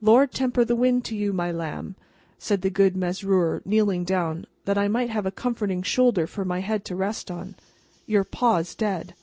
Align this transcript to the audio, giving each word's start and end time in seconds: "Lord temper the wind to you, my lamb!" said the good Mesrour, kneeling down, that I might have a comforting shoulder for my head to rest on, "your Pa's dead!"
"Lord 0.00 0.30
temper 0.30 0.64
the 0.64 0.76
wind 0.76 1.04
to 1.06 1.16
you, 1.16 1.32
my 1.32 1.50
lamb!" 1.50 1.96
said 2.38 2.62
the 2.62 2.70
good 2.70 2.94
Mesrour, 2.96 3.60
kneeling 3.64 4.04
down, 4.04 4.46
that 4.66 4.78
I 4.78 4.86
might 4.86 5.10
have 5.10 5.26
a 5.26 5.32
comforting 5.32 5.82
shoulder 5.82 6.28
for 6.28 6.44
my 6.44 6.60
head 6.60 6.84
to 6.84 6.94
rest 6.94 7.28
on, 7.28 7.56
"your 8.06 8.22
Pa's 8.22 8.76
dead!" 8.76 9.14